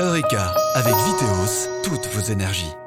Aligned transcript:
Eureka, 0.00 0.54
avec 0.74 0.94
Viteos, 0.94 1.68
toutes 1.82 2.06
vos 2.14 2.32
énergies. 2.32 2.79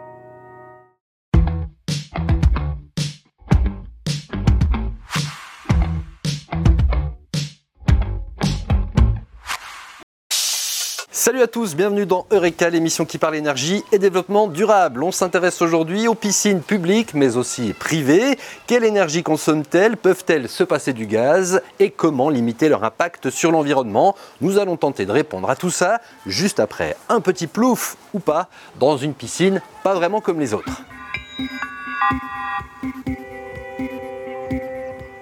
Salut 11.25 11.41
à 11.41 11.47
tous, 11.47 11.73
bienvenue 11.77 12.05
dans 12.05 12.25
Eureka, 12.31 12.69
l'émission 12.69 13.05
qui 13.05 13.17
parle 13.17 13.37
énergie 13.37 13.81
et 13.93 13.97
développement 13.97 14.49
durable. 14.49 15.01
On 15.03 15.13
s'intéresse 15.13 15.61
aujourd'hui 15.61 16.09
aux 16.09 16.15
piscines 16.15 16.61
publiques 16.61 17.13
mais 17.13 17.37
aussi 17.37 17.71
privées. 17.71 18.37
Quelle 18.67 18.83
énergie 18.83 19.23
consomment-elles? 19.23 19.95
Peuvent-elles 19.95 20.49
se 20.49 20.65
passer 20.65 20.91
du 20.91 21.05
gaz? 21.05 21.61
Et 21.79 21.91
comment 21.91 22.29
limiter 22.29 22.67
leur 22.67 22.83
impact 22.83 23.29
sur 23.29 23.53
l'environnement? 23.53 24.15
Nous 24.41 24.59
allons 24.59 24.75
tenter 24.75 25.05
de 25.05 25.13
répondre 25.13 25.49
à 25.49 25.55
tout 25.55 25.69
ça 25.69 26.01
juste 26.25 26.59
après 26.59 26.97
un 27.07 27.21
petit 27.21 27.47
plouf 27.47 27.95
ou 28.13 28.19
pas 28.19 28.49
dans 28.77 28.97
une 28.97 29.13
piscine 29.13 29.61
pas 29.81 29.93
vraiment 29.93 30.19
comme 30.19 30.41
les 30.41 30.53
autres. 30.53 30.81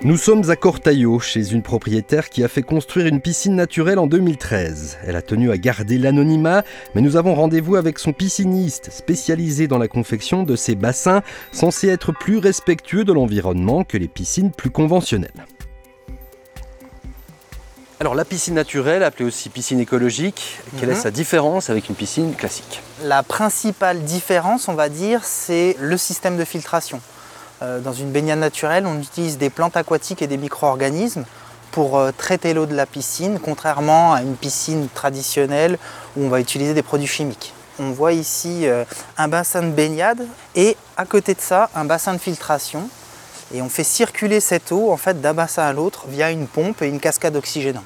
Nous 0.04 0.18
sommes 0.18 0.50
à 0.50 0.56
Cortaillot, 0.56 1.20
chez 1.20 1.52
une 1.52 1.62
propriétaire 1.62 2.30
qui 2.30 2.44
a 2.44 2.48
fait 2.48 2.64
construire 2.64 3.06
une 3.06 3.22
piscine 3.22 3.56
naturelle 3.56 4.00
en 4.00 4.08
2013. 4.08 4.98
Elle 5.06 5.16
a 5.16 5.22
tenu 5.22 5.52
à 5.52 5.58
garder 5.58 6.00
l'anonymat, 6.00 6.64
mais 6.96 7.02
nous 7.02 7.18
avons 7.18 7.36
rendez-vous 7.36 7.76
avec 7.76 8.00
son 8.00 8.12
pisciniste, 8.12 8.92
spécialisé 8.92 9.68
dans 9.68 9.78
la 9.78 9.88
confection 9.88 10.42
de 10.42 10.56
ces 10.56 10.74
bassins, 10.74 11.22
censés 11.52 11.88
être 11.88 12.14
plus 12.14 12.40
respectueux 12.40 13.04
de 13.04 13.14
l'environnement 13.14 13.84
que 13.84 13.98
les 13.98 14.08
piscines 14.08 14.50
plus 14.52 14.72
conventionnelles. 14.72 15.46
Alors 18.00 18.16
la 18.16 18.26
piscine 18.26 18.56
naturelle, 18.56 19.04
appelée 19.04 19.26
aussi 19.26 19.50
piscine 19.50 19.80
écologique, 19.80 20.58
quelle 20.80 20.90
est 20.90 20.94
Mhm. 20.96 21.00
sa 21.02 21.12
différence 21.12 21.70
avec 21.70 21.88
une 21.90 21.94
piscine 21.94 22.34
classique? 22.34 22.82
La 23.04 23.22
principale 23.22 24.02
différence, 24.02 24.68
on 24.68 24.74
va 24.74 24.90
dire, 24.90 25.24
c'est 25.24 25.76
le 25.80 25.96
système 25.98 26.36
de 26.38 26.44
filtration. 26.44 27.00
Euh, 27.62 27.80
Dans 27.80 27.94
une 27.94 28.12
baignade 28.12 28.40
naturelle, 28.40 28.86
on 28.88 29.00
utilise 29.00 29.38
des 29.38 29.50
plantes 29.50 29.78
aquatiques 29.78 30.22
et 30.22 30.28
des 30.28 30.38
micro-organismes 30.38 31.26
pour 31.72 31.98
euh, 31.98 32.12
traiter 32.18 32.54
l'eau 32.54 32.66
de 32.66 32.74
la 32.76 32.86
piscine, 32.86 33.40
contrairement 33.40 34.14
à 34.14 34.22
une 34.22 34.36
piscine 34.36 34.88
traditionnelle 34.94 35.78
où 36.18 36.24
on 36.26 36.30
va 36.30 36.40
utiliser 36.40 36.74
des 36.74 36.82
produits 36.84 37.08
chimiques. 37.08 37.54
On 37.80 37.92
voit 37.92 38.14
ici 38.14 38.68
euh, 38.68 38.84
un 39.18 39.28
bassin 39.28 39.62
de 39.64 39.70
baignade 39.72 40.26
et 40.56 40.76
à 40.98 41.06
côté 41.06 41.34
de 41.34 41.42
ça, 41.42 41.70
un 41.76 41.86
bassin 41.86 42.14
de 42.14 42.18
filtration. 42.20 42.90
Et 43.54 43.62
on 43.62 43.70
fait 43.70 43.84
circuler 43.84 44.40
cette 44.40 44.72
eau 44.72 44.92
en 44.92 44.98
fait, 44.98 45.20
d'un 45.22 45.34
bassin 45.34 45.64
à 45.64 45.74
l'autre 45.74 46.06
via 46.08 46.32
une 46.32 46.48
pompe 46.48 46.82
et 46.82 46.88
une 46.88 47.00
cascade 47.00 47.36
oxygénante. 47.36 47.84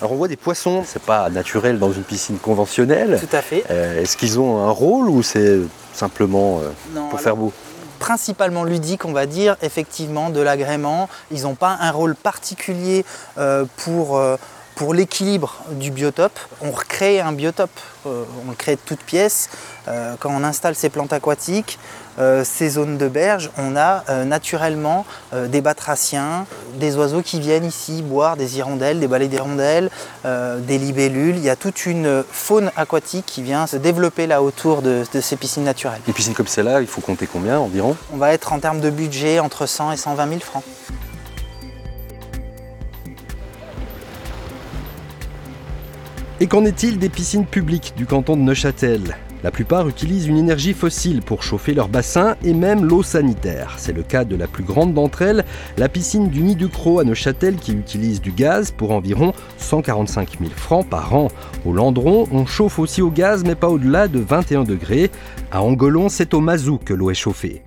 Alors 0.00 0.12
on 0.12 0.16
voit 0.16 0.28
des 0.28 0.36
poissons, 0.36 0.82
c'est 0.86 1.02
pas 1.02 1.30
naturel 1.30 1.78
dans 1.78 1.92
une 1.92 2.02
piscine 2.02 2.36
conventionnelle. 2.38 3.18
Tout 3.20 3.34
à 3.36 3.40
fait. 3.42 3.64
Euh, 3.70 4.02
Est-ce 4.02 4.16
qu'ils 4.16 4.38
ont 4.40 4.58
un 4.66 4.70
rôle 4.70 5.08
ou 5.08 5.22
c'est 5.22 5.60
simplement 5.92 6.58
euh, 6.60 6.70
Non, 6.94 7.02
pour 7.02 7.10
alors- 7.10 7.20
faire 7.20 7.36
beau? 7.36 7.52
Principalement 8.04 8.64
ludique, 8.64 9.06
on 9.06 9.12
va 9.12 9.24
dire, 9.24 9.56
effectivement, 9.62 10.28
de 10.28 10.38
l'agrément. 10.40 11.08
Ils 11.30 11.44
n'ont 11.44 11.54
pas 11.54 11.78
un 11.80 11.90
rôle 11.90 12.14
particulier 12.14 13.02
euh, 13.38 13.64
pour, 13.78 14.18
euh, 14.18 14.36
pour 14.74 14.94
l'équilibre 14.94 15.54
du 15.72 15.90
biotope. 15.90 16.38
On 16.60 16.70
recrée 16.70 17.20
un 17.20 17.32
biotope, 17.32 17.70
euh, 18.06 18.24
on 18.46 18.50
le 18.50 18.56
crée 18.56 18.74
de 18.76 18.80
toutes 18.84 19.02
pièces. 19.02 19.48
Euh, 19.88 20.14
quand 20.18 20.30
on 20.34 20.42
installe 20.44 20.74
ces 20.74 20.88
plantes 20.88 21.12
aquatiques, 21.12 21.78
euh, 22.18 22.44
ces 22.44 22.68
zones 22.70 22.96
de 22.96 23.08
berge, 23.08 23.50
on 23.58 23.76
a 23.76 24.04
naturellement 24.24 25.04
des 25.32 25.60
batraciens, 25.60 26.46
des 26.76 26.96
oiseaux 26.96 27.22
qui 27.22 27.40
viennent 27.40 27.64
ici 27.64 28.02
boire, 28.02 28.36
des 28.36 28.58
hirondelles, 28.58 29.00
des 29.00 29.08
balais 29.08 29.26
d'hirondelles, 29.28 29.90
des 30.24 30.78
libellules. 30.78 31.36
Il 31.36 31.42
y 31.44 31.50
a 31.50 31.56
toute 31.56 31.86
une 31.86 32.22
faune 32.30 32.70
aquatique 32.76 33.26
qui 33.26 33.42
vient 33.42 33.66
se 33.66 33.76
développer 33.76 34.26
là 34.26 34.42
autour 34.42 34.82
de- 34.82 35.04
de 35.12 35.20
ces 35.20 35.36
piscines 35.36 35.64
naturelles. 35.64 36.00
Une 36.06 36.14
piscine 36.14 36.34
comme 36.34 36.46
celle-là, 36.46 36.80
il 36.80 36.86
faut 36.86 37.00
compter 37.00 37.26
combien 37.26 37.58
environ? 37.58 37.96
On 38.12 38.16
va 38.16 38.32
être 38.32 38.52
en 38.52 38.60
termes 38.60 38.80
de 38.80 38.90
budget 38.90 39.40
entre 39.40 39.66
100 39.66 39.90
et 39.92 39.96
120 39.96 40.28
000 40.28 40.40
francs. 40.40 40.62
Et 46.44 46.46
qu'en 46.46 46.66
est-il 46.66 46.98
des 46.98 47.08
piscines 47.08 47.46
publiques 47.46 47.94
du 47.96 48.04
canton 48.04 48.36
de 48.36 48.42
Neuchâtel? 48.42 49.16
La 49.42 49.50
plupart 49.50 49.88
utilisent 49.88 50.26
une 50.26 50.36
énergie 50.36 50.74
fossile 50.74 51.22
pour 51.22 51.42
chauffer 51.42 51.72
leur 51.72 51.88
bassin 51.88 52.36
et 52.44 52.52
même 52.52 52.84
l'eau 52.84 53.02
sanitaire. 53.02 53.76
C'est 53.78 53.94
le 53.94 54.02
cas 54.02 54.26
de 54.26 54.36
la 54.36 54.46
plus 54.46 54.62
grande 54.62 54.92
d'entre 54.92 55.22
elles, 55.22 55.46
la 55.78 55.88
piscine 55.88 56.28
du 56.28 56.42
Nid 56.42 56.56
du 56.56 56.68
Croc 56.68 57.00
à 57.00 57.04
Neuchâtel 57.04 57.56
qui 57.56 57.72
utilise 57.72 58.20
du 58.20 58.30
gaz 58.30 58.72
pour 58.72 58.90
environ 58.90 59.32
145 59.56 60.36
000 60.38 60.50
francs 60.54 60.86
par 60.86 61.14
an. 61.14 61.28
Au 61.64 61.72
Landron, 61.72 62.28
on 62.30 62.44
chauffe 62.44 62.78
aussi 62.78 63.00
au 63.00 63.10
gaz 63.10 63.42
mais 63.42 63.54
pas 63.54 63.70
au-delà 63.70 64.06
de 64.06 64.18
21 64.18 64.64
degrés. 64.64 65.10
À 65.50 65.62
Angolon, 65.62 66.10
c'est 66.10 66.34
au 66.34 66.40
mazout 66.40 66.76
que 66.76 66.92
l'eau 66.92 67.10
est 67.10 67.14
chauffée. 67.14 67.62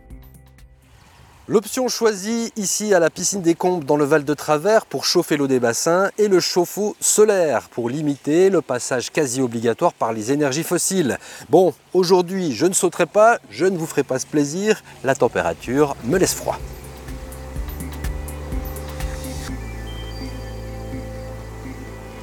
L'option 1.50 1.88
choisie 1.88 2.52
ici 2.58 2.94
à 2.94 3.00
la 3.00 3.10
piscine 3.10 3.42
des 3.42 3.56
Combes 3.56 3.86
dans 3.86 3.96
le 3.96 4.04
Val 4.04 4.26
de 4.26 4.34
Travers 4.34 4.86
pour 4.86 5.06
chauffer 5.06 5.38
l'eau 5.38 5.48
des 5.48 5.62
bassins 5.62 6.10
est 6.20 6.28
le 6.28 6.42
chauffe-eau 6.42 6.98
solaire 7.00 7.70
pour 7.70 7.90
limiter 7.90 8.50
le 8.50 8.62
passage 8.62 9.12
quasi 9.12 9.40
obligatoire 9.40 9.94
par 9.94 10.12
les 10.12 10.34
énergies 10.34 10.64
fossiles. 10.64 11.18
Bon, 11.50 11.74
aujourd'hui 11.94 12.52
je 12.52 12.66
ne 12.66 12.74
sauterai 12.74 13.06
pas, 13.06 13.40
je 13.50 13.66
ne 13.66 13.78
vous 13.78 13.86
ferai 13.86 14.04
pas 14.04 14.20
ce 14.20 14.26
plaisir, 14.26 14.84
la 15.06 15.16
température 15.16 15.96
me 16.04 16.18
laisse 16.18 16.34
froid. 16.34 16.60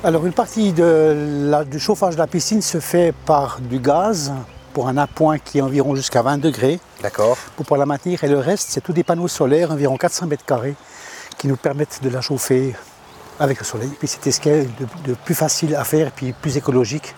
Alors 0.03 0.27
une 0.27 0.35
partie 0.35 0.75
du 0.75 1.81
chauffage 1.81 2.13
de 2.13 2.19
la 2.19 2.27
piscine 2.27 2.61
se 2.61 2.79
fait 2.79 3.15
par 3.25 3.59
du 3.63 3.79
gaz 3.79 4.35
pour 4.75 4.89
un 4.89 4.99
appoint 4.99 5.39
qui 5.39 5.59
est 5.59 5.63
environ 5.63 5.95
jusqu'à 5.95 6.21
20 6.21 6.37
degrés 6.37 6.79
D'accord. 7.05 7.37
pour 7.57 7.67
pouvoir 7.67 7.79
la 7.81 7.85
maintenir 7.87 8.25
et 8.25 8.29
le 8.29 8.39
reste 8.39 8.69
c'est 8.71 8.81
tous 8.81 8.95
des 8.95 9.05
panneaux 9.05 9.29
solaires 9.29 9.71
environ 9.71 9.99
400 9.99 10.27
mètres 10.27 10.45
carrés 10.47 10.75
qui 11.37 11.49
nous 11.49 11.57
permettent 11.57 12.01
de 12.03 12.09
la 12.09 12.23
chauffer 12.23 12.75
avec 13.39 13.59
le 13.59 13.65
soleil. 13.65 13.91
Puis 13.99 14.09
c'était 14.09 14.31
ce 14.33 14.41
qui 14.41 14.49
est 14.49 14.63
de, 14.63 14.87
de 15.11 15.15
plus 15.15 15.35
facile 15.35 15.77
à 15.77 15.85
faire 15.85 16.07
et 16.07 16.13
puis 16.15 16.33
plus 16.33 16.57
écologique. 16.57 17.15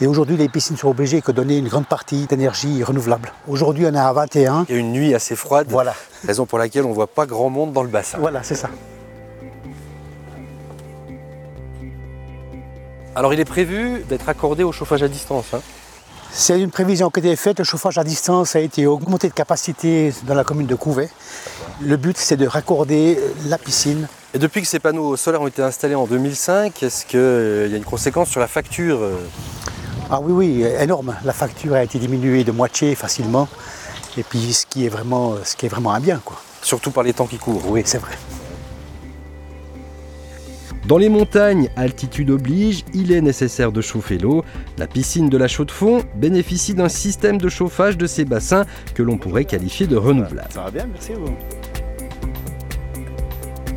Et 0.00 0.08
aujourd'hui 0.08 0.36
les 0.36 0.48
piscines 0.48 0.76
sont 0.76 0.88
obligées 0.88 1.20
de 1.24 1.32
donner 1.32 1.58
une 1.58 1.68
grande 1.68 1.86
partie 1.86 2.26
d'énergie 2.26 2.82
renouvelable. 2.82 3.32
Aujourd'hui 3.46 3.86
on 3.86 3.94
est 3.94 3.98
à 3.98 4.12
21. 4.12 4.66
Il 4.68 4.74
y 4.74 4.78
a 4.78 4.80
une 4.80 4.90
nuit 4.92 5.14
assez 5.14 5.36
froide, 5.36 5.68
Voilà, 5.70 5.94
raison 6.26 6.44
pour 6.44 6.58
laquelle 6.58 6.84
on 6.84 6.88
ne 6.90 6.94
voit 6.94 7.06
pas 7.06 7.26
grand 7.26 7.48
monde 7.50 7.72
dans 7.72 7.82
le 7.84 7.88
bassin. 7.90 8.18
voilà 8.18 8.42
c'est 8.42 8.56
ça. 8.56 8.70
Alors 13.14 13.32
il 13.34 13.40
est 13.40 13.44
prévu 13.44 14.02
d'être 14.08 14.28
accordé 14.28 14.64
au 14.64 14.72
chauffage 14.72 15.02
à 15.04 15.08
distance. 15.08 15.46
hein. 15.54 15.60
C'est 16.30 16.60
une 16.60 16.70
prévision 16.70 17.10
qui 17.10 17.20
a 17.20 17.22
été 17.22 17.36
faite. 17.36 17.58
Le 17.58 17.64
chauffage 17.64 17.98
à 17.98 18.04
distance 18.04 18.54
a 18.54 18.60
été 18.60 18.86
augmenté 18.86 19.28
de 19.28 19.32
capacité 19.32 20.12
dans 20.24 20.34
la 20.34 20.44
commune 20.44 20.66
de 20.66 20.74
Couvet. 20.74 21.08
Le 21.80 21.96
but, 21.96 22.16
c'est 22.16 22.36
de 22.36 22.46
raccorder 22.46 23.18
la 23.46 23.58
piscine. 23.58 24.06
Et 24.34 24.38
depuis 24.38 24.60
que 24.60 24.68
ces 24.68 24.78
panneaux 24.78 25.16
solaires 25.16 25.42
ont 25.42 25.46
été 25.46 25.62
installés 25.62 25.94
en 25.94 26.06
2005, 26.06 26.82
est-ce 26.82 27.06
qu'il 27.06 27.70
y 27.70 27.74
a 27.74 27.76
une 27.76 27.84
conséquence 27.84 28.28
sur 28.28 28.40
la 28.40 28.46
facture 28.46 28.98
euh, 29.00 29.16
Ah 30.10 30.20
oui, 30.20 30.32
oui, 30.32 30.64
énorme. 30.78 31.16
La 31.24 31.32
facture 31.32 31.74
a 31.74 31.82
été 31.82 31.98
diminuée 31.98 32.44
de 32.44 32.52
moitié 32.52 32.94
facilement. 32.94 33.48
Et 34.16 34.22
puis, 34.22 34.52
ce 34.52 34.66
qui 34.66 34.84
est 34.84 34.90
vraiment, 34.90 35.36
ce 35.44 35.56
qui 35.56 35.66
est 35.66 35.70
vraiment 35.70 35.92
un 35.92 36.00
bien, 36.00 36.20
quoi. 36.24 36.40
Surtout 36.60 36.90
par 36.90 37.04
les 37.04 37.14
temps 37.14 37.26
qui 37.26 37.38
courent. 37.38 37.70
Oui, 37.70 37.82
c'est 37.84 37.98
vrai. 37.98 38.12
Dans 40.88 40.96
les 40.96 41.10
montagnes, 41.10 41.68
altitude 41.76 42.30
oblige, 42.30 42.82
il 42.94 43.12
est 43.12 43.20
nécessaire 43.20 43.72
de 43.72 43.82
chauffer 43.82 44.16
l'eau. 44.16 44.42
La 44.78 44.86
piscine 44.86 45.28
de 45.28 45.36
la 45.36 45.46
Chaux-de-Fonds 45.46 46.02
bénéficie 46.14 46.72
d'un 46.72 46.88
système 46.88 47.36
de 47.36 47.50
chauffage 47.50 47.98
de 47.98 48.06
ces 48.06 48.24
bassins 48.24 48.64
que 48.94 49.02
l'on 49.02 49.18
pourrait 49.18 49.44
qualifier 49.44 49.86
de 49.86 49.96
renouvelable. 49.96 50.48
Ça 50.48 50.62
va 50.62 50.70
bien, 50.70 50.88
merci 50.90 51.12
vous. 51.12 51.36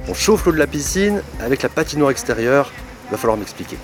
On 0.08 0.14
chauffe 0.14 0.46
l'eau 0.46 0.54
de 0.54 0.58
la 0.58 0.68
piscine 0.68 1.22
avec 1.42 1.64
la 1.64 1.68
patinoire 1.68 2.12
extérieure. 2.12 2.72
Il 3.08 3.12
va 3.12 3.18
falloir 3.18 3.38
m'expliquer. 3.38 3.76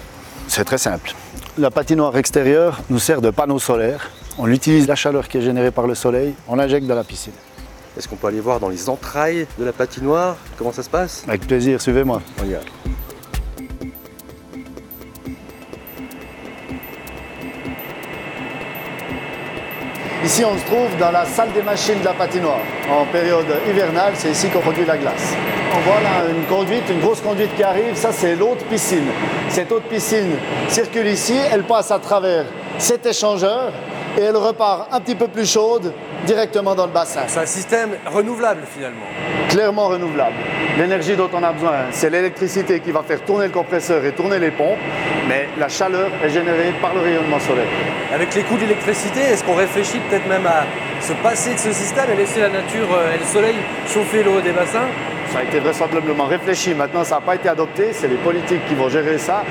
C'est 0.47 0.63
très 0.63 0.77
simple. 0.77 1.13
La 1.57 1.69
patinoire 1.69 2.15
extérieure 2.15 2.81
nous 2.89 2.99
sert 2.99 3.19
de 3.19 3.29
panneau 3.29 3.59
solaire. 3.59 4.09
On 4.38 4.50
utilise 4.50 4.88
la 4.88 4.95
chaleur 4.95 5.27
qui 5.27 5.39
est 5.39 5.41
générée 5.41 5.71
par 5.71 5.85
le 5.85 5.95
soleil, 5.95 6.33
on 6.47 6.56
l'injecte 6.56 6.88
dans 6.88 6.95
la 6.95 7.03
piscine. 7.03 7.33
Est-ce 7.97 8.07
qu'on 8.07 8.15
peut 8.15 8.27
aller 8.27 8.39
voir 8.39 8.62
dans 8.62 8.69
les 8.69 8.88
entrailles 8.88 9.47
de 9.59 9.65
la 9.65 9.74
patinoire 9.74 10.38
comment 10.57 10.71
ça 10.71 10.81
se 10.81 10.89
passe? 10.89 11.25
Avec 11.27 11.45
plaisir, 11.45 11.81
suivez-moi. 11.81 12.21
On 12.41 12.45
Ici, 20.27 20.44
on 20.44 20.57
se 20.57 20.65
trouve 20.65 20.89
dans 21.00 21.12
la 21.12 21.24
salle 21.24 21.53
des 21.53 21.62
machines 21.62 22.01
de 22.01 22.03
la 22.03 22.12
patinoire. 22.12 22.59
En 22.91 23.06
période 23.06 23.45
hivernale, 23.65 24.12
c'est 24.15 24.31
ici 24.31 24.50
qu'on 24.50 24.59
produit 24.59 24.83
la 24.83 24.97
glace. 24.97 25.33
On 25.74 25.79
voit 25.89 26.01
là 26.01 26.29
une 26.29 26.44
conduite, 26.47 26.83
une 26.89 27.00
grosse 27.00 27.21
conduite 27.21 27.56
qui 27.56 27.63
arrive. 27.63 27.95
Ça, 27.95 28.12
c'est 28.12 28.35
l'eau 28.35 28.53
de 28.56 28.63
piscine. 28.65 29.06
Cette 29.47 29.71
eau 29.71 29.79
de 29.79 29.85
piscine 29.85 30.35
circule 30.68 31.07
ici, 31.07 31.35
elle 31.50 31.63
passe 31.63 31.91
à 31.91 32.00
travers 32.00 32.44
cet 32.77 33.06
échangeur 33.06 33.71
et 34.18 34.21
elle 34.24 34.35
repart 34.35 34.89
un 34.91 35.00
petit 35.00 35.15
peu 35.15 35.29
plus 35.29 35.50
chaude 35.50 35.94
directement 36.27 36.75
dans 36.75 36.85
le 36.85 36.91
bassin. 36.91 37.21
C'est 37.27 37.39
un 37.39 37.45
système 37.45 37.91
renouvelable 38.06 38.62
finalement. 38.71 39.07
Clairement 39.50 39.88
renouvelable. 39.88 40.35
L'énergie 40.77 41.15
dont 41.15 41.29
on 41.33 41.41
a 41.41 41.53
besoin, 41.53 41.85
c'est 41.91 42.09
l'électricité 42.09 42.81
qui 42.81 42.91
va 42.91 43.01
faire 43.01 43.21
tourner 43.21 43.45
le 43.45 43.53
compresseur 43.53 44.03
et 44.06 44.12
tourner 44.12 44.38
les 44.38 44.51
pompes, 44.51 44.77
mais 45.29 45.47
la 45.57 45.69
chaleur 45.69 46.12
est 46.24 46.29
générée 46.29 46.74
par 46.81 46.94
le 46.94 47.00
rayonnement 47.00 47.39
solaire. 47.39 47.65
Avec 48.13 48.35
les 48.35 48.44
coûts 48.44 48.57
d'électricité, 48.57 49.21
est-ce 49.21 49.44
qu'on 49.44 49.56
réfléchit 49.56 50.00
peut-être 50.00 50.27
même 50.27 50.45
à 50.45 50.65
se 51.01 51.13
passer 51.13 51.53
de 51.53 51.59
ce 51.59 51.71
système 51.71 52.12
et 52.12 52.18
laisser 52.18 52.41
la 52.41 52.50
nature 52.50 52.89
euh, 52.91 53.15
et 53.15 53.19
le 53.19 53.25
soleil 53.25 53.56
chauffer 53.88 54.21
l'eau 54.21 54.41
des 54.41 54.51
bassins? 54.51 54.88
Ça 55.31 55.39
a 55.39 55.44
été 55.44 55.59
vraisemblablement 55.59 56.25
réfléchi, 56.25 56.74
maintenant 56.74 57.03
ça 57.03 57.15
n'a 57.15 57.21
pas 57.21 57.35
été 57.35 57.47
adopté, 57.47 57.94
c'est 57.94 58.07
les 58.07 58.15
politiques 58.15 58.65
qui 58.68 58.75
vont 58.75 58.89
gérer 58.89 59.18
ça. 59.18 59.44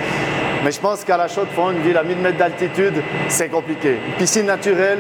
Mais 0.65 0.73
je 0.73 0.81
pense 0.81 1.05
qu'à 1.05 1.17
la 1.17 1.29
Chaux-de-Fonds, 1.29 1.71
une 1.71 1.83
ville 1.83 1.97
à 1.97 2.03
1000 2.03 2.19
mètres 2.19 2.39
d'altitude, 2.39 2.95
c'est 3.29 3.49
compliqué. 3.49 3.99
Piscine 4.19 4.47
naturelle, 4.47 4.99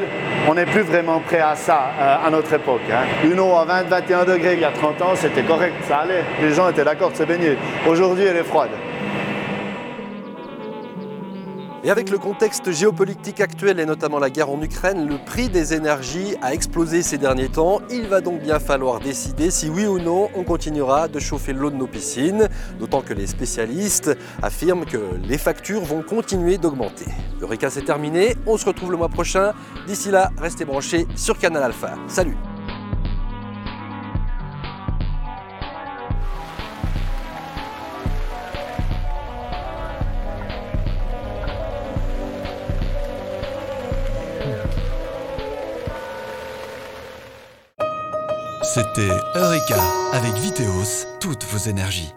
on 0.49 0.55
n'est 0.55 0.67
plus 0.67 0.82
vraiment 0.82 1.20
prêt 1.20 1.41
à 1.41 1.55
ça 1.56 1.91
euh, 1.99 2.26
à 2.26 2.31
notre 2.31 2.53
époque. 2.53 2.82
Hein. 2.91 3.05
Une 3.25 3.41
eau 3.41 3.55
à 3.55 3.67
20-21 3.67 4.26
degrés 4.26 4.55
il 4.55 4.61
y 4.61 4.64
a 4.64 4.70
30 4.70 5.03
ans, 5.03 5.12
c'était 5.14 5.43
correct, 5.43 5.75
ça 5.88 5.99
allait. 5.99 6.25
Les 6.41 6.53
gens 6.53 6.69
étaient 6.69 6.85
d'accord 6.85 7.11
de 7.11 7.17
se 7.17 7.25
baigner. 7.25 7.56
Aujourd'hui, 7.87 8.25
elle 8.25 8.37
est 8.37 8.44
froide. 8.44 8.70
Et 11.87 11.91
avec 11.91 12.11
le 12.11 12.19
contexte 12.19 12.73
géopolitique 12.73 13.41
actuel 13.41 13.79
et 13.79 13.87
notamment 13.87 14.19
la 14.19 14.29
guerre 14.29 14.50
en 14.50 14.61
Ukraine, 14.61 15.09
le 15.09 15.25
prix 15.25 15.49
des 15.49 15.73
énergies 15.73 16.35
a 16.43 16.53
explosé 16.53 17.00
ces 17.00 17.17
derniers 17.17 17.49
temps. 17.49 17.81
Il 17.93 18.09
va 18.09 18.21
donc 18.21 18.43
bien 18.43 18.59
falloir 18.59 18.99
décider 18.99 19.53
si 19.53 19.69
oui 19.69 19.87
ou 19.87 20.00
non 20.00 20.29
on 20.35 20.43
continuera 20.43 21.06
de 21.06 21.21
chauffer 21.21 21.53
l'eau 21.53 21.71
de 21.71 21.77
nos 21.77 21.87
piscines, 21.87 22.49
d'autant 22.81 23.03
que 23.03 23.15
les 23.15 23.29
spécialistes 23.29 24.19
affirment 24.43 24.85
que 24.85 24.99
les 25.29 25.38
factures 25.38 25.85
vont 25.85 26.03
continuer 26.03 26.59
d'augmenter. 26.59 27.06
Eureka 27.41 27.71
c'est 27.71 27.85
terminé, 27.85 28.35
on 28.49 28.56
se 28.56 28.67
retrouve 28.67 28.91
le 28.91 28.97
mois 28.97 29.09
prochain. 29.09 29.53
D'ici 29.87 30.11
là, 30.11 30.33
restez 30.38 30.65
branchés 30.65 31.06
sur 31.15 31.38
Canal 31.38 31.62
Alpha. 31.62 31.94
Salut 32.09 32.37
C'était 48.76 49.08
Eureka 49.34 49.82
avec 50.12 50.34
Viteos, 50.34 51.06
toutes 51.19 51.44
vos 51.44 51.56
énergies. 51.56 52.12